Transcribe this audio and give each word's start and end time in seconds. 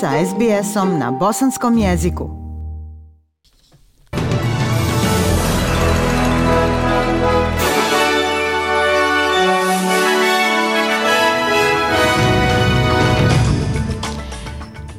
sa 0.00 0.10
SBS-om 0.26 0.98
na 0.98 1.10
bosanskom 1.10 1.78
jeziku. 1.78 2.30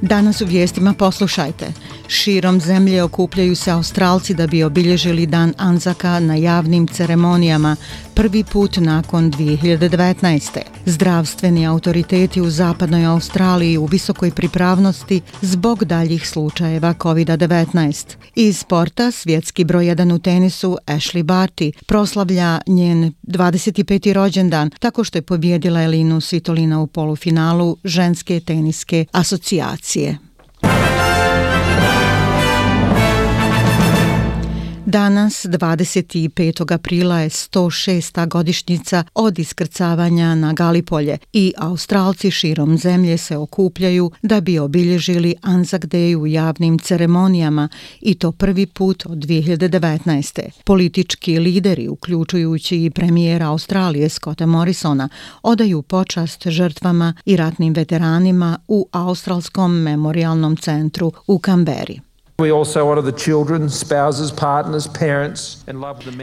Danas 0.02 0.42
u 0.42 0.46
vijestima 0.46 0.94
poslušajte. 0.94 1.66
Širom 2.08 2.62
zemlje 2.62 3.04
okupljaju 3.04 3.56
se 3.56 3.72
Australci 3.72 4.34
da 4.34 4.48
bi 4.48 4.64
obilježili 4.64 5.26
dan 5.26 5.54
Anzaka 5.58 6.20
na 6.20 6.36
javnim 6.36 6.88
ceremonijama 6.88 7.76
prvi 8.20 8.44
put 8.44 8.78
nakon 8.78 9.32
2019. 9.32 10.60
Zdravstveni 10.86 11.68
autoriteti 11.68 12.42
u 12.42 12.50
zapadnoj 12.50 13.06
Australiji 13.06 13.78
u 13.78 13.86
visokoj 13.86 14.32
pripravnosti 14.32 15.22
zbog 15.42 15.86
daljih 15.86 16.30
slučajeva 16.30 16.94
COVID-19. 16.94 18.16
Iz 18.36 18.58
sporta 18.58 19.12
svjetski 19.12 19.64
broj 19.64 19.86
1 19.86 20.16
u 20.16 20.20
tenisu 20.20 20.78
Ashley 20.86 21.24
Barty 21.24 21.72
proslavlja 21.86 22.62
njen 22.68 23.14
25. 23.24 24.14
rođendan 24.14 24.70
tako 24.80 25.04
što 25.04 25.18
je 25.18 25.22
pobjedila 25.22 25.84
Elinu 25.84 26.22
Svitolina 26.22 26.80
u 26.80 26.88
polufinalu 26.88 27.78
ženske 27.84 28.40
teniske 28.40 29.06
asocijacije. 29.12 30.29
Danas, 34.90 35.46
25. 35.46 36.74
aprila, 36.74 37.20
je 37.20 37.30
106. 37.30 38.28
godišnjica 38.28 39.04
od 39.14 39.40
iskrcavanja 39.40 40.36
na 40.36 40.54
Galipolje 40.54 41.18
i 41.34 41.54
Australci 41.58 42.32
širom 42.32 42.78
zemlje 42.78 43.18
se 43.18 43.38
okupljaju 43.38 44.12
da 44.22 44.42
bi 44.42 44.60
obilježili 44.60 45.36
Anzac 45.42 45.82
Day 45.82 46.16
u 46.16 46.28
javnim 46.28 46.80
ceremonijama 46.80 47.70
i 48.02 48.16
to 48.16 48.32
prvi 48.32 48.66
put 48.66 49.06
od 49.06 49.18
2019. 49.18 50.50
Politički 50.64 51.40
lideri, 51.40 51.88
uključujući 51.88 52.84
i 52.86 52.90
premijera 52.90 53.48
Australije 53.48 54.10
Scotta 54.10 54.46
Morrisona, 54.46 55.10
odaju 55.44 55.82
počast 55.82 56.48
žrtvama 56.48 57.14
i 57.26 57.36
ratnim 57.36 57.74
veteranima 57.74 58.58
u 58.68 58.88
Australskom 58.92 59.82
memorialnom 59.82 60.58
centru 60.58 61.12
u 61.28 61.40
Kamberi. 61.40 62.09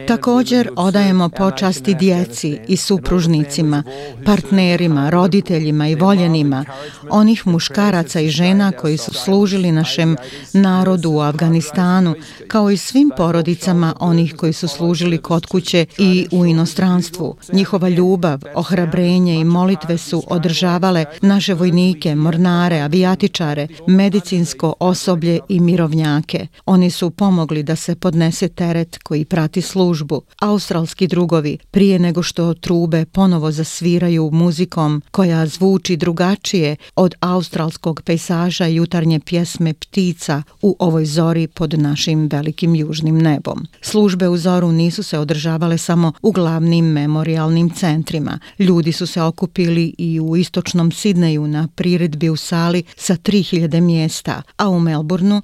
Također 0.06 0.70
odajemo 0.77 1.28
počasti 1.28 1.95
djeci 1.95 2.59
i 2.69 2.77
supružnicima, 2.77 3.83
partnerima, 4.25 5.11
roditeljima 5.11 5.89
i 5.89 5.94
voljenima, 5.94 6.64
onih 7.11 7.47
muškaraca 7.47 8.20
i 8.20 8.28
žena 8.28 8.72
koji 8.72 8.97
su 8.97 9.14
služili 9.14 9.72
našem 9.72 10.17
narodu 10.53 11.11
u 11.11 11.20
Afganistanu, 11.20 12.14
kao 12.48 12.70
i 12.70 12.77
svim 12.77 13.11
porodicama 13.17 13.94
onih 14.00 14.34
koji 14.37 14.53
su 14.53 14.69
služili 14.69 15.19
kod 15.19 15.47
kuće 15.47 15.87
i 15.98 16.27
u 16.33 16.47
inostranstvu. 16.47 17.37
Njihova 17.53 17.89
ljubav, 17.89 18.41
ohrabrenje 18.55 19.34
i 19.34 19.44
molitve 19.44 19.98
su 19.98 20.22
održavale 20.27 21.05
naše 21.20 21.55
vojnike, 21.55 22.14
mornare, 22.14 22.81
avijatičare, 22.81 23.69
medicinsko 23.87 24.75
osoblje 24.81 25.39
i 25.48 25.61
mirovnjake 25.61 26.06
vršnjake. 26.07 26.47
Oni 26.67 26.91
su 26.91 27.11
pomogli 27.11 27.62
da 27.62 27.77
se 27.77 27.95
podnese 27.95 28.49
teret 28.49 28.99
koji 28.99 29.25
prati 29.25 29.62
službu. 29.62 30.23
Australski 30.41 31.07
drugovi, 31.07 31.59
prije 31.71 31.99
nego 31.99 32.23
što 32.23 32.55
trube 32.55 33.05
ponovo 33.05 33.53
zasviraju 33.53 34.31
muzikom 34.33 35.03
koja 35.11 35.47
zvuči 35.47 35.97
drugačije 35.97 36.77
od 36.97 37.15
australskog 37.21 38.03
pejsaža 38.05 38.67
jutarnje 38.67 39.21
pjesme 39.21 39.75
ptica 39.75 40.43
u 40.62 40.77
ovoj 40.79 41.05
zori 41.05 41.47
pod 41.47 41.79
našim 41.79 42.28
velikim 42.33 42.75
južnim 42.75 43.19
nebom. 43.19 43.67
Službe 43.81 44.28
u 44.28 44.37
zoru 44.37 44.73
nisu 44.73 45.03
se 45.03 45.19
održavale 45.19 45.78
samo 45.78 46.12
u 46.23 46.33
glavnim 46.33 46.84
memorialnim 46.84 47.71
centrima. 47.71 48.38
Ljudi 48.59 48.93
su 48.93 49.06
se 49.06 49.23
okupili 49.23 49.94
i 49.99 50.21
u 50.21 50.37
istočnom 50.37 50.93
Sidneju 50.93 51.47
na 51.47 51.69
priredbi 51.75 52.28
u 52.28 52.37
sali 52.37 52.83
sa 52.97 53.17
3000 53.17 53.81
mjesta, 53.81 54.43
a 54.56 54.69
u 54.69 54.81
Melbourneu 54.81 55.43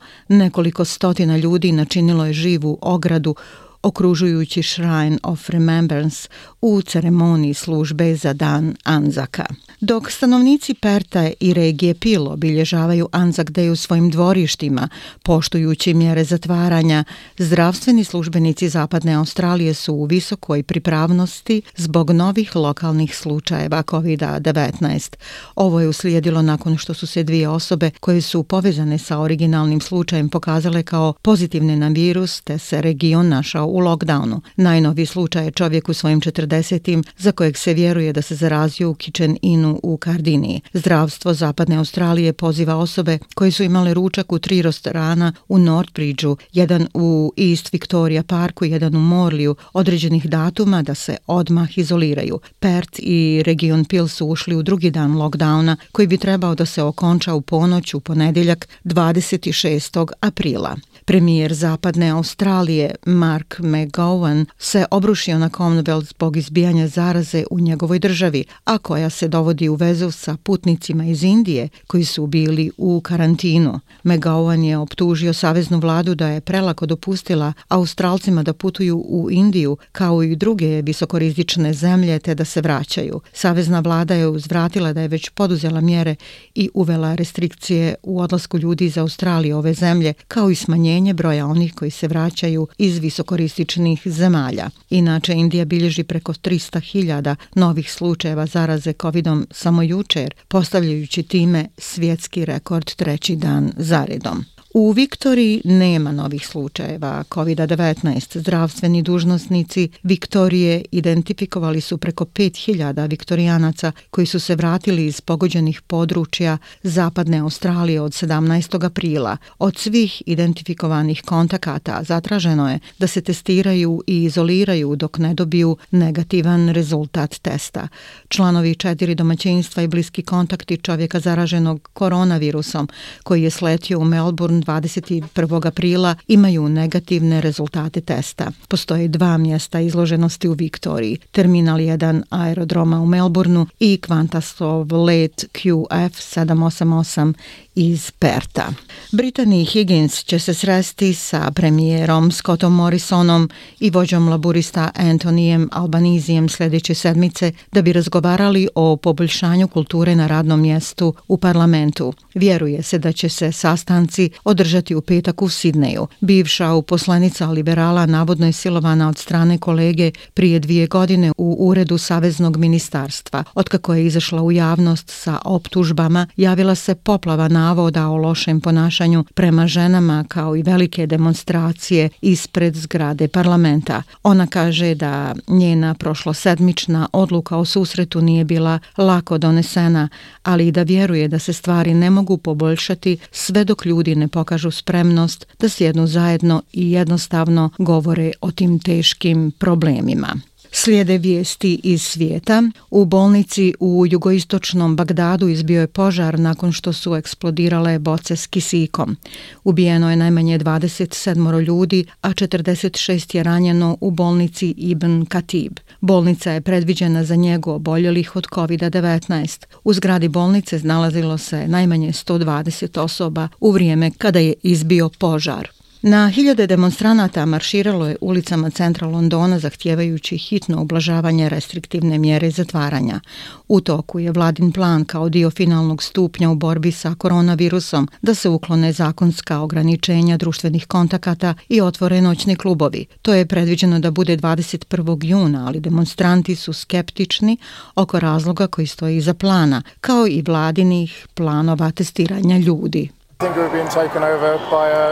nekoliko 0.53 0.85
stotina 0.85 1.37
ljudi 1.37 1.73
načinilo 1.73 2.27
je 2.27 2.33
živu 2.33 2.79
ogradu 2.81 3.35
okružujući 3.83 4.63
Shrine 4.63 5.19
of 5.23 5.51
Remembrance 5.51 6.29
u 6.61 6.83
ceremoniji 6.83 7.55
službe 7.55 8.15
za 8.17 8.33
dan 8.33 8.77
Anzaka. 8.85 9.47
Dok 9.81 10.11
stanovnici 10.11 10.75
Perta 10.75 11.31
i 11.41 11.55
regije 11.55 11.95
Pil 11.95 12.29
obilježavaju 12.29 13.09
Anzak 13.13 13.51
Day 13.51 13.71
u 13.71 13.77
svojim 13.77 14.11
dvorištima, 14.11 14.89
poštujući 15.23 15.95
mjere 15.95 16.25
zatvaranja, 16.25 17.05
zdravstveni 17.39 18.05
službenici 18.05 18.69
Zapadne 18.69 19.15
Australije 19.15 19.75
su 19.75 19.95
u 19.95 20.05
visokoj 20.05 20.63
pripravnosti 20.63 21.63
zbog 21.77 22.11
novih 22.11 22.57
lokalnih 22.57 23.17
slučajeva 23.17 23.83
COVID-19. 23.83 25.17
Ovo 25.55 25.81
je 25.81 25.89
uslijedilo 25.89 26.43
nakon 26.43 26.77
što 26.77 26.95
su 26.95 27.07
se 27.07 27.23
dvije 27.23 27.49
osobe 27.49 27.91
koje 28.01 28.21
su 28.21 28.43
povezane 28.43 28.99
sa 28.99 29.19
originalnim 29.19 29.81
slučajem 29.81 30.29
pokazale 30.29 30.83
kao 30.83 31.15
pozitivne 31.23 31.77
na 31.77 31.89
virus, 31.89 32.41
te 32.41 32.59
se 32.59 32.81
region 32.81 33.29
našao 33.29 33.72
u 33.73 33.81
lockdownu. 33.81 34.41
Najnovi 34.57 35.07
slučaj 35.07 35.45
je 35.45 35.51
čovjek 35.51 35.89
u 35.89 35.95
svojim 35.95 36.21
40 36.21 37.03
za 37.19 37.33
kojeg 37.33 37.57
se 37.57 37.75
vjeruje 37.75 38.13
da 38.13 38.23
se 38.23 38.35
zarazio 38.35 38.91
u 38.91 38.95
Kitchen 38.95 39.39
Innu 39.43 39.81
u 39.83 39.97
Kardiniji. 39.97 40.61
Zdravstvo 40.73 41.35
Zapadne 41.35 41.77
Australije 41.77 42.33
poziva 42.33 42.77
osobe 42.77 43.19
koje 43.35 43.51
su 43.51 43.63
imale 43.63 43.95
ručak 43.95 44.33
u 44.33 44.39
tri 44.39 44.63
restorana 44.63 45.33
u 45.49 45.59
Northbridgeu, 45.59 46.37
jedan 46.53 46.89
u 46.95 47.33
East 47.37 47.73
Victoria 47.73 48.23
Parku, 48.23 48.65
jedan 48.65 48.97
u 48.97 49.01
Morliju, 49.01 49.55
određenih 49.73 50.27
datuma 50.29 50.83
da 50.83 50.95
se 50.95 51.17
odmah 51.27 51.79
izoliraju. 51.79 52.41
Perth 52.61 52.99
i 52.99 53.43
region 53.47 53.85
Peel 53.85 54.09
su 54.09 54.27
ušli 54.27 54.57
u 54.57 54.63
drugi 54.63 54.91
dan 54.91 55.13
lockdowna 55.13 55.77
koji 55.93 56.07
bi 56.07 56.19
trebao 56.19 56.55
da 56.55 56.67
se 56.67 56.83
okonča 56.83 57.35
u 57.35 57.41
ponoć 57.41 57.95
u 57.95 58.01
ponedjeljak 58.01 58.69
26. 58.85 60.13
aprila. 60.21 60.77
Premijer 61.05 61.55
Zapadne 61.55 62.11
Australije 62.11 62.95
Mark 63.07 63.59
McGowan 63.59 64.45
se 64.59 64.85
obrušio 64.91 65.39
na 65.39 65.51
Commonwealth 65.51 66.09
zbog 66.09 66.37
izbijanja 66.37 66.89
zaraze 66.89 67.45
u 67.51 67.61
njegovoj 67.61 67.99
državi, 67.99 68.45
a 68.65 68.79
koja 68.79 69.11
se 69.11 69.29
dovodi 69.29 69.69
u 69.69 69.75
vezu 69.75 70.11
sa 70.11 70.37
putnicima 70.43 71.05
iz 71.05 71.23
Indije 71.23 71.69
koji 71.87 72.05
su 72.05 72.27
bili 72.27 72.71
u 72.77 73.01
karantinu. 73.01 73.81
McGowan 74.05 74.63
je 74.63 74.79
optužio 74.79 75.33
saveznu 75.33 75.79
vladu 75.79 76.15
da 76.15 76.29
je 76.29 76.41
prelako 76.41 76.87
dopustila 76.87 77.53
Australcima 77.69 78.43
da 78.43 78.53
putuju 78.53 78.99
u 78.99 79.31
Indiju 79.31 79.77
kao 79.93 80.23
i 80.23 80.37
druge 80.37 80.83
visokorizične 80.83 81.73
zemlje 81.73 82.19
te 82.19 82.35
da 82.35 82.45
se 82.45 82.61
vraćaju. 82.61 83.21
Savezna 83.33 83.81
vlada 83.81 84.15
je 84.15 84.29
uzvratila 84.29 84.93
da 84.93 85.01
je 85.01 85.09
već 85.09 85.29
poduzela 85.29 85.81
mjere 85.81 86.17
i 86.55 86.71
uvela 86.75 87.15
restrikcije 87.15 87.95
u 88.03 88.21
odlasku 88.21 88.59
ljudi 88.59 88.85
iz 88.85 88.99
Australije 88.99 89.55
ove 89.55 89.75
zemlje 89.75 90.15
kao 90.29 90.51
i 90.51 90.55
smanjenje 90.55 90.92
smanjenje 90.93 91.15
broja 91.15 91.47
onih 91.47 91.75
koji 91.75 91.91
se 91.91 92.09
vraćaju 92.09 92.69
iz 92.79 92.99
visokorističnih 92.99 94.03
zemalja. 94.05 94.71
Inače, 94.91 95.35
Indija 95.35 95.65
bilježi 95.65 96.05
preko 96.05 96.33
300.000 96.33 97.37
novih 97.55 97.93
slučajeva 97.93 98.47
zaraze 98.47 98.93
COVID-om 98.93 99.47
samo 99.51 99.83
jučer, 99.83 100.35
postavljajući 100.49 101.23
time 101.23 101.67
svjetski 101.79 102.45
rekord 102.45 102.95
treći 102.95 103.37
dan 103.37 103.73
zaredom. 103.77 104.45
U 104.75 104.93
Viktoriji 104.93 105.61
nema 105.65 106.13
novih 106.13 106.47
slučajeva 106.47 107.25
COVID-19. 107.31 108.39
Zdravstveni 108.39 109.03
dužnosnici 109.03 109.89
Viktorije 110.03 110.85
identifikovali 110.91 111.81
su 111.81 111.99
preko 111.99 112.25
5000 112.25 113.11
viktorijanaca 113.11 113.93
koji 114.11 114.27
su 114.27 114.41
se 114.41 114.57
vratili 114.57 115.07
iz 115.07 115.21
pogođenih 115.21 115.83
područja 115.83 116.59
Zapadne 116.83 117.39
Australije 117.39 118.01
od 118.01 118.13
17. 118.13 118.87
aprila. 118.87 119.37
Od 119.59 119.79
svih 119.79 120.23
identifikovanih 120.27 121.23
kontakata 121.25 122.03
zatraženo 122.03 122.71
je 122.71 122.79
da 122.99 123.07
se 123.07 123.21
testiraju 123.21 124.03
i 124.07 124.25
izoliraju 124.25 124.97
dok 124.97 125.19
ne 125.19 125.35
dobiju 125.35 125.77
negativan 125.91 126.69
rezultat 126.69 127.39
testa. 127.43 127.89
Članovi 128.29 128.75
četiri 128.75 129.15
domaćinstva 129.15 129.83
i 129.83 129.89
bliski 129.89 130.23
kontakti 130.23 130.77
čovjeka 130.77 131.21
zaraženog 131.21 131.89
koronavirusom 131.93 132.89
koji 133.23 133.43
je 133.43 133.51
sletio 133.51 133.99
u 133.99 134.05
Melbourne 134.05 134.62
21. 134.65 135.67
aprila 135.67 136.15
imaju 136.29 136.69
negativne 136.69 137.41
rezultate 137.41 138.01
testa. 138.01 138.53
Postoje 138.69 139.09
dva 139.09 139.39
mjesta 139.39 139.81
izloženosti 139.81 140.49
u 140.49 140.53
Viktoriji, 140.53 141.19
Terminal 141.31 141.79
1 141.79 142.23
aerodroma 142.31 143.01
u 143.01 143.07
Melbourneu 143.07 143.67
i 143.81 143.99
Qantasov 144.03 145.05
let 145.07 145.45
QF788 145.55 147.33
iz 147.75 148.11
Perta. 148.11 148.73
Brittany 149.13 149.71
Higgins 149.73 150.25
će 150.25 150.39
se 150.39 150.55
sresti 150.55 151.15
sa 151.15 151.51
premijerom 151.51 152.33
Scottom 152.33 152.75
Morrisonom 152.75 153.51
i 153.81 153.91
vođom 153.91 154.29
laburista 154.29 154.91
Antonijem 154.95 155.69
Albanizijem 155.73 156.49
sljedeće 156.49 156.95
sedmice 156.95 157.53
da 157.73 157.83
bi 157.83 157.93
razgovarali 157.93 158.69
o 158.75 158.97
poboljšanju 158.97 159.69
kulture 159.69 160.17
na 160.17 160.27
radnom 160.27 160.61
mjestu 160.61 161.15
u 161.29 161.39
parlamentu. 161.39 162.13
Vjeruje 162.35 162.83
se 162.83 162.99
da 162.99 163.13
će 163.13 163.29
se 163.29 163.53
sastanci 163.53 164.31
održati 164.45 164.95
u 164.95 165.01
petak 165.01 165.43
u 165.43 165.49
Sidneju. 165.49 166.07
Bivša 166.21 166.73
uposlanica 166.73 167.47
liberala 167.47 168.07
navodno 168.07 168.47
je 168.47 168.53
silovana 168.53 169.09
od 169.09 169.19
strane 169.19 169.59
kolege 169.59 170.11
prije 170.35 170.59
dvije 170.59 170.87
godine 170.87 171.33
u 171.37 171.57
uredu 171.61 171.99
Saveznog 171.99 172.57
ministarstva. 172.57 173.45
Otkako 173.55 173.95
je 173.95 174.07
izašla 174.07 174.43
u 174.43 174.53
javnost 174.53 175.11
sa 175.11 175.39
optužbama, 175.45 176.27
javila 176.37 176.75
se 176.75 176.95
poplava 176.95 177.49
navoda 177.63 178.09
o 178.09 178.17
lošem 178.17 178.61
ponašanju 178.61 179.25
prema 179.35 179.67
ženama 179.67 180.25
kao 180.29 180.57
i 180.57 180.63
velike 180.63 181.07
demonstracije 181.07 182.09
ispred 182.21 182.77
zgrade 182.77 183.29
parlamenta. 183.29 184.03
Ona 184.23 184.47
kaže 184.47 184.95
da 184.95 185.35
njena 185.49 185.95
prošlosedmična 185.95 187.09
odluka 187.13 187.57
o 187.57 187.65
susretu 187.65 188.21
nije 188.21 188.45
bila 188.45 188.79
lako 188.97 189.39
donesena, 189.39 190.09
ali 190.43 190.69
i 190.69 190.73
da 190.73 190.83
vjeruje 190.83 191.29
da 191.29 191.39
se 191.39 191.53
stvari 191.53 191.95
ne 191.95 192.11
mogu 192.11 192.37
poboljšati 192.37 193.19
sve 193.31 193.65
dok 193.65 193.87
ljudi 193.87 194.15
ne 194.15 194.29
pokažu 194.29 194.71
spremnost 194.71 195.47
da 195.61 195.69
sjednu 195.69 196.07
zajedno 196.07 196.63
i 196.73 196.93
jednostavno 196.93 197.71
govore 197.79 198.31
o 198.41 198.51
tim 198.51 198.79
teškim 198.79 199.53
problemima. 199.59 200.35
Slijede 200.75 201.19
vijesti 201.19 201.81
iz 201.85 202.03
svijeta. 202.03 202.63
U 202.91 203.05
bolnici 203.05 203.75
u 203.81 204.07
jugoistočnom 204.11 204.97
Bagdadu 204.97 205.49
izbio 205.49 205.81
je 205.81 205.87
požar 205.87 206.39
nakon 206.39 206.73
što 206.73 206.93
su 206.93 207.15
eksplodirale 207.15 207.99
boce 207.99 208.37
s 208.37 208.47
kisikom. 208.47 209.17
Ubijeno 209.65 210.11
je 210.11 210.17
najmanje 210.17 210.59
27 210.59 211.61
ljudi, 211.61 212.05
a 212.21 212.29
46 212.29 213.37
je 213.37 213.43
ranjeno 213.43 213.97
u 214.01 214.11
bolnici 214.11 214.75
Ibn 214.77 215.25
Katib. 215.25 215.73
Bolnica 216.01 216.51
je 216.51 216.61
predviđena 216.61 217.25
za 217.25 217.37
njegu 217.37 217.71
oboljelih 217.71 218.37
od 218.37 218.47
COVID-19. 218.47 219.65
U 219.85 219.93
zgradi 219.93 220.29
bolnice 220.29 220.81
nalazilo 220.83 221.39
se 221.39 221.69
najmanje 221.69 222.13
120 222.13 223.01
osoba 223.01 223.49
u 223.61 223.71
vrijeme 223.71 224.11
kada 224.19 224.39
je 224.39 224.55
izbio 224.63 225.11
požar. 225.19 225.82
Na 226.05 226.29
hiljade 226.29 226.67
demonstranata 226.67 227.47
marširalo 227.47 228.07
je 228.07 228.17
ulicama 228.21 228.71
centra 228.71 229.09
Londona 229.09 229.59
zahtijevajući 229.59 230.37
hitno 230.39 230.81
oblažavanje 230.81 231.49
restriktivne 231.49 232.19
mjere 232.19 232.51
zatvaranja. 232.51 233.21
U 233.69 233.81
toku 233.81 234.21
je 234.21 234.33
vladin 234.33 234.73
plan 234.73 235.05
kao 235.05 235.29
dio 235.29 235.51
finalnog 235.51 236.03
stupnja 236.03 236.51
u 236.51 236.55
borbi 236.55 236.93
sa 236.93 237.15
koronavirusom 237.15 238.09
da 238.23 238.35
se 238.35 238.49
uklone 238.49 238.93
zakonska 238.93 239.61
ograničenja 239.61 240.37
društvenih 240.37 240.87
kontakata 240.87 241.55
i 241.69 241.81
otvore 241.81 242.21
noćni 242.21 242.57
klubovi. 242.57 243.07
To 243.23 243.35
je 243.35 243.47
predviđeno 243.47 243.99
da 243.99 244.11
bude 244.11 244.37
21. 244.37 245.25
juna, 245.25 245.67
ali 245.67 245.81
demonstranti 245.81 246.57
su 246.57 246.73
skeptični 246.73 247.57
oko 247.95 248.21
razloga 248.21 248.67
koji 248.67 248.87
stoji 248.87 249.17
iza 249.17 249.35
plana, 249.35 249.83
kao 250.01 250.27
i 250.27 250.43
vladinih 250.43 251.27
planova 251.35 251.91
testiranja 251.91 252.59
ljudi 252.59 253.09
think 253.43 253.57
we've 253.57 253.79
been 253.83 253.95
taken 254.03 254.23
over 254.23 254.51
by 254.71 254.87
a, 255.05 255.07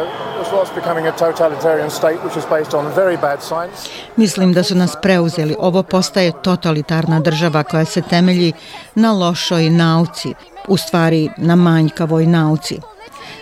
what's 0.53 0.75
becoming 0.75 1.06
a 1.06 1.12
totalitarian 1.12 1.91
state 1.91 2.19
which 2.25 2.37
is 2.37 2.44
based 2.50 2.75
on 2.75 2.85
very 2.94 3.17
bad 3.17 3.43
science. 3.43 3.91
Mislim 4.17 4.53
da 4.53 4.62
su 4.62 4.75
nas 4.75 4.97
preuzeli. 5.03 5.56
Ovo 5.59 5.82
postaje 5.82 6.32
totalitarna 6.43 7.21
država 7.21 7.62
koja 7.62 7.85
se 7.85 8.03
temelji 8.03 8.53
na 8.94 9.12
lošoj 9.12 9.71
nauci, 9.71 10.35
u 10.69 10.77
stvari 10.77 11.31
na 11.37 11.56
manjkavoj 11.56 12.27
nauci. 12.27 12.79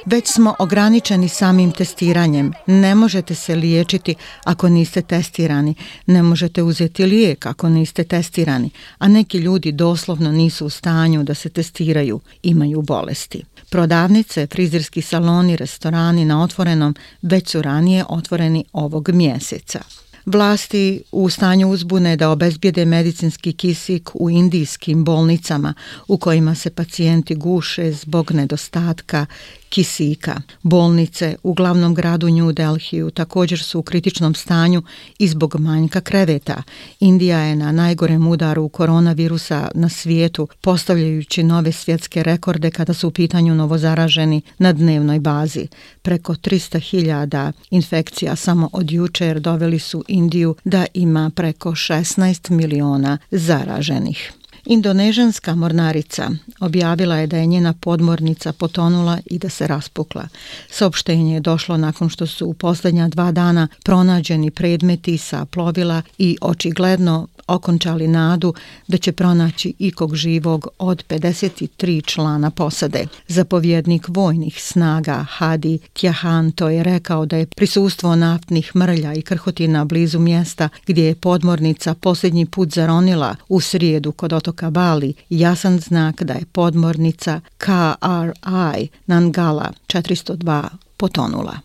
Već 0.06 0.26
smo 0.26 0.54
ograničeni 0.58 1.28
samim 1.28 1.72
testiranjem. 1.72 2.52
Ne 2.66 2.94
možete 2.94 3.34
se 3.34 3.54
liječiti 3.54 4.14
ako 4.44 4.68
niste 4.68 5.02
testirani. 5.02 5.74
Ne 6.06 6.22
možete 6.22 6.62
uzeti 6.62 7.04
lijek 7.04 7.46
ako 7.46 7.68
niste 7.68 8.04
testirani. 8.04 8.70
A 8.98 9.08
neki 9.08 9.38
ljudi 9.38 9.72
doslovno 9.72 10.32
nisu 10.32 10.66
u 10.66 10.70
stanju 10.70 11.22
da 11.22 11.34
se 11.34 11.48
testiraju. 11.48 12.20
Imaju 12.42 12.82
bolesti. 12.82 13.44
Prodavnice, 13.70 14.46
frizerski 14.46 15.02
saloni, 15.02 15.56
restorani 15.56 16.24
na 16.24 16.42
otvorenom 16.42 16.94
već 17.22 17.48
su 17.48 17.62
ranije 17.62 18.04
otvoreni 18.08 18.64
ovog 18.72 19.08
mjeseca. 19.08 19.80
Vlasti 20.26 21.02
u 21.12 21.30
stanju 21.30 21.70
uzbune 21.70 22.16
da 22.16 22.30
obezbjede 22.30 22.84
medicinski 22.84 23.52
kisik 23.52 24.10
u 24.14 24.30
indijskim 24.30 25.04
bolnicama 25.04 25.74
u 26.08 26.18
kojima 26.18 26.54
se 26.54 26.70
pacijenti 26.70 27.34
guše 27.34 27.92
zbog 27.92 28.32
nedostatka 28.32 29.26
kisika. 29.68 30.40
Bolnice 30.62 31.36
u 31.42 31.54
glavnom 31.54 31.94
gradu 31.94 32.28
New 32.30 32.52
Delhiju 32.52 33.10
također 33.10 33.62
su 33.62 33.78
u 33.78 33.82
kritičnom 33.82 34.34
stanju 34.34 34.82
i 35.18 35.28
zbog 35.28 35.56
manjka 35.60 36.00
kreveta. 36.00 36.62
Indija 37.00 37.38
je 37.38 37.56
na 37.56 37.72
najgorem 37.72 38.28
udaru 38.28 38.68
koronavirusa 38.68 39.70
na 39.74 39.88
svijetu, 39.88 40.48
postavljajući 40.60 41.42
nove 41.42 41.72
svjetske 41.72 42.22
rekorde 42.22 42.70
kada 42.70 42.94
su 42.94 43.08
u 43.08 43.10
pitanju 43.10 43.54
novozaraženi 43.54 44.42
na 44.58 44.72
dnevnoj 44.72 45.20
bazi. 45.20 45.68
Preko 46.02 46.34
300.000 46.34 47.52
infekcija 47.70 48.36
samo 48.36 48.70
od 48.72 48.90
jučer 48.90 49.40
doveli 49.40 49.78
su 49.78 50.04
Indiju 50.08 50.54
da 50.64 50.86
ima 50.94 51.30
preko 51.34 51.70
16 51.70 52.50
miliona 52.50 53.18
zaraženih. 53.30 54.32
Indonežanska 54.68 55.54
mornarica 55.54 56.30
objavila 56.60 57.16
je 57.16 57.26
da 57.26 57.36
je 57.36 57.46
njena 57.46 57.72
podmornica 57.72 58.52
potonula 58.52 59.18
i 59.26 59.38
da 59.38 59.48
se 59.48 59.66
raspukla. 59.66 60.28
Saopštenje 60.70 61.34
je 61.34 61.40
došlo 61.40 61.76
nakon 61.76 62.08
što 62.08 62.26
su 62.26 62.46
u 62.46 62.54
posljednja 62.54 63.08
dva 63.08 63.32
dana 63.32 63.68
pronađeni 63.84 64.50
predmeti 64.50 65.18
sa 65.18 65.44
plovila 65.44 66.02
i 66.18 66.36
očigledno 66.40 67.28
okončali 67.48 68.08
nadu 68.08 68.54
da 68.88 68.96
će 68.96 69.12
pronaći 69.12 69.74
ikog 69.78 70.16
živog 70.16 70.66
od 70.78 71.04
53 71.08 72.04
člana 72.06 72.50
posade. 72.50 73.06
Zapovjednik 73.28 74.06
vojnih 74.08 74.62
snaga 74.62 75.26
Hadi 75.30 75.78
Tjahanto 75.92 76.68
je 76.68 76.82
rekao 76.82 77.26
da 77.26 77.36
je 77.36 77.46
prisustvo 77.46 78.16
naftnih 78.16 78.76
mrlja 78.76 79.14
i 79.14 79.22
krhotina 79.22 79.84
blizu 79.84 80.18
mjesta 80.18 80.68
gdje 80.86 81.04
je 81.04 81.14
podmornica 81.14 81.94
posljednji 81.94 82.46
put 82.46 82.72
zaronila 82.72 83.36
u 83.48 83.60
srijedu 83.60 84.12
kod 84.12 84.32
otoka 84.32 84.70
Bali 84.70 85.14
jasan 85.30 85.78
znak 85.78 86.22
da 86.22 86.32
je 86.32 86.44
podmornica 86.52 87.40
KRI 87.58 88.88
Nangala 89.06 89.72
402 89.86 90.68
potonula. 90.96 91.58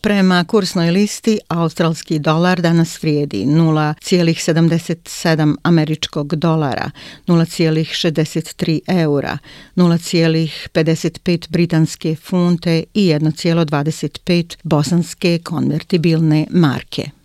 Prema 0.00 0.44
kursnoj 0.44 0.90
listi, 0.90 1.38
australski 1.48 2.18
dolar 2.18 2.60
danas 2.60 3.02
vrijedi 3.02 3.44
0,77 3.44 5.56
američkog 5.62 6.34
dolara, 6.34 6.90
0,63 7.26 8.80
eura, 8.86 9.38
0,55 9.76 11.50
britanske 11.50 12.16
funte 12.16 12.84
i 12.94 13.08
1,25 13.08 14.56
bosanske 14.62 15.38
konvertibilne 15.44 16.46
marke. 16.50 17.17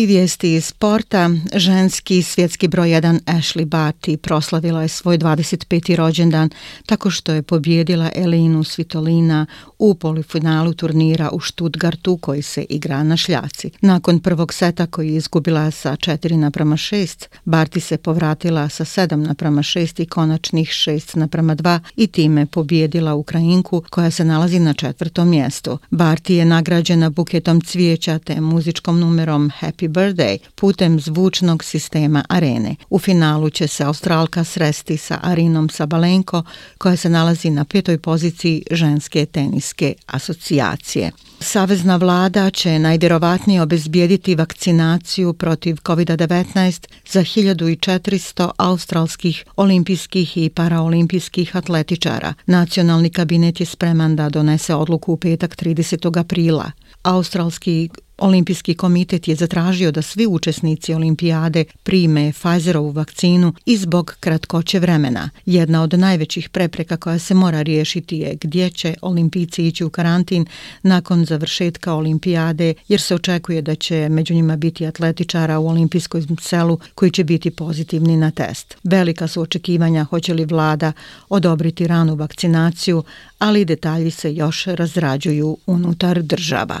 I 0.00 0.06
vijesti 0.06 0.54
iz 0.54 0.64
sporta, 0.64 1.30
ženski 1.54 2.22
svjetski 2.22 2.68
broj 2.68 2.88
1 2.88 3.20
Ashley 3.26 3.64
Barty 3.64 4.16
proslavila 4.16 4.82
je 4.82 4.88
svoj 4.88 5.18
25. 5.18 5.96
rođendan 5.96 6.50
tako 6.86 7.10
što 7.10 7.32
je 7.32 7.42
pobjedila 7.42 8.10
Elinu 8.14 8.64
Svitolina 8.64 9.46
u 9.78 9.94
polifinalu 9.94 10.74
turnira 10.74 11.30
u 11.30 11.40
Stuttgartu 11.40 12.16
koji 12.16 12.42
se 12.42 12.62
igra 12.68 13.02
na 13.02 13.16
šljaci. 13.16 13.70
Nakon 13.80 14.20
prvog 14.20 14.54
seta 14.54 14.86
koji 14.86 15.08
je 15.08 15.16
izgubila 15.16 15.70
sa 15.70 15.96
4 15.96 16.36
naprama 16.36 16.76
6, 16.76 17.26
Barty 17.44 17.80
se 17.80 17.96
povratila 17.96 18.68
sa 18.68 18.84
7 18.84 19.16
naprama 19.16 19.62
6 19.62 20.02
i 20.02 20.06
konačnih 20.06 20.68
6 20.68 21.16
naprama 21.16 21.56
2 21.56 21.80
i 21.96 22.06
time 22.06 22.46
pobjedila 22.46 23.14
Ukrajinku 23.14 23.82
koja 23.90 24.10
se 24.10 24.24
nalazi 24.24 24.58
na 24.58 24.74
četvrtom 24.74 25.28
mjestu. 25.28 25.78
Barty 25.90 26.32
je 26.32 26.44
nagrađena 26.44 27.10
buketom 27.10 27.60
cvijeća 27.60 28.18
te 28.18 28.40
muzičkom 28.40 29.00
numerom 29.00 29.50
Happy 29.60 29.89
Birthday 29.90 30.38
putem 30.54 31.00
zvučnog 31.00 31.64
sistema 31.64 32.24
arene. 32.28 32.76
U 32.90 32.98
finalu 32.98 33.50
će 33.50 33.66
se 33.66 33.84
Australka 33.84 34.44
sresti 34.44 34.96
sa 34.96 35.18
Arinom 35.22 35.68
Sabalenko 35.68 36.42
koja 36.78 36.96
se 36.96 37.08
nalazi 37.08 37.50
na 37.50 37.64
petoj 37.64 37.98
poziciji 37.98 38.62
ženske 38.70 39.26
teniske 39.26 39.94
asocijacije. 40.06 41.10
Savezna 41.40 41.96
vlada 41.96 42.50
će 42.50 42.78
najvjerovatnije 42.78 43.62
obezbijediti 43.62 44.34
vakcinaciju 44.34 45.32
protiv 45.32 45.76
COVID-19 45.76 46.88
za 47.10 47.20
1400 47.20 48.50
australskih 48.56 49.44
olimpijskih 49.56 50.36
i 50.36 50.50
paraolimpijskih 50.50 51.56
atletičara. 51.56 52.34
Nacionalni 52.46 53.10
kabinet 53.10 53.60
je 53.60 53.66
spreman 53.66 54.16
da 54.16 54.28
donese 54.28 54.74
odluku 54.74 55.12
u 55.12 55.16
petak 55.16 55.56
30. 55.56 56.18
aprila. 56.20 56.70
Australski 57.02 57.88
Olimpijski 58.20 58.74
komitet 58.74 59.28
je 59.28 59.34
zatražio 59.34 59.92
da 59.92 60.02
svi 60.02 60.26
učesnici 60.26 60.94
olimpijade 60.94 61.64
prime 61.82 62.32
Pfizerovu 62.32 62.90
vakcinu 62.90 63.54
i 63.66 63.76
zbog 63.76 64.16
kratkoće 64.20 64.78
vremena. 64.78 65.30
Jedna 65.46 65.82
od 65.82 65.98
najvećih 65.98 66.48
prepreka 66.48 66.96
koja 66.96 67.18
se 67.18 67.34
mora 67.34 67.62
riješiti 67.62 68.18
je 68.18 68.36
gdje 68.40 68.70
će 68.70 68.94
olimpijci 69.02 69.66
ići 69.66 69.84
u 69.84 69.90
karantin 69.90 70.46
nakon 70.82 71.24
završetka 71.24 71.94
olimpijade 71.94 72.74
jer 72.88 73.00
se 73.00 73.14
očekuje 73.14 73.62
da 73.62 73.74
će 73.74 74.08
među 74.08 74.34
njima 74.34 74.56
biti 74.56 74.86
atletičara 74.86 75.58
u 75.58 75.68
olimpijskoj 75.68 76.22
selu 76.40 76.78
koji 76.94 77.10
će 77.10 77.24
biti 77.24 77.50
pozitivni 77.50 78.16
na 78.16 78.30
test. 78.30 78.76
Velika 78.84 79.28
su 79.28 79.42
očekivanja 79.42 80.04
hoće 80.04 80.34
li 80.34 80.44
vlada 80.44 80.92
odobriti 81.28 81.86
ranu 81.86 82.14
vakcinaciju, 82.14 83.02
ali 83.38 83.64
detalji 83.64 84.10
se 84.10 84.34
još 84.34 84.64
razrađuju 84.64 85.56
unutar 85.66 86.22
država. 86.22 86.80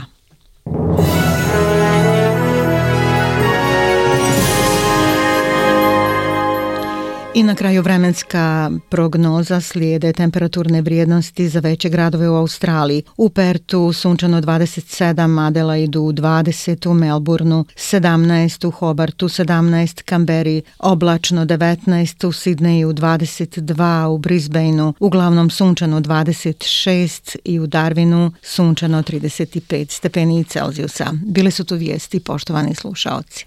I 7.34 7.42
na 7.42 7.54
kraju 7.54 7.82
vremenska 7.82 8.70
prognoza 8.88 9.60
slijede 9.60 10.12
temperaturne 10.12 10.82
vrijednosti 10.82 11.48
za 11.48 11.60
veće 11.60 11.88
gradove 11.88 12.28
u 12.28 12.34
Australiji. 12.34 13.02
U 13.16 13.28
Pertu 13.28 13.92
sunčano 13.92 14.40
27, 14.40 15.46
Adelaidu 15.46 16.00
20, 16.00 16.88
u 16.88 16.94
Melbourneu 16.94 17.64
17, 17.74 18.66
u 18.66 18.70
Hobartu 18.70 19.28
17, 19.28 20.02
Kamberi 20.02 20.62
oblačno 20.78 21.44
19, 21.44 22.26
u 22.26 22.32
Sidneju 22.32 22.92
22, 22.92 24.06
u 24.06 24.18
Brisbaneu 24.18 24.92
uglavnom 25.00 25.50
sunčano 25.50 26.00
26 26.00 27.36
i 27.44 27.60
u 27.60 27.66
Darwinu 27.66 28.30
sunčano 28.42 29.02
35 29.02 29.90
stepeni 29.90 30.44
Celzijusa. 30.44 31.12
Bile 31.26 31.50
su 31.50 31.64
tu 31.64 31.76
vijesti, 31.76 32.20
poštovani 32.20 32.74
slušaoci. 32.74 33.46